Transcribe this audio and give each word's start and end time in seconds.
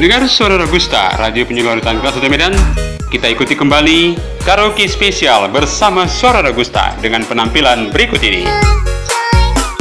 Pendengar 0.00 0.24
Suara 0.32 0.56
Robusta, 0.56 1.12
Radio 1.20 1.44
Penyeluruhan 1.44 2.00
Kelas 2.00 2.16
Satu 2.16 2.24
Medan, 2.32 2.56
kita 3.12 3.28
ikuti 3.28 3.52
kembali 3.52 4.16
karaoke 4.48 4.88
spesial 4.88 5.52
bersama 5.52 6.08
Suara 6.08 6.40
Robusta 6.40 6.96
dengan 7.04 7.20
penampilan 7.28 7.92
berikut 7.92 8.16
ini. 8.24 8.48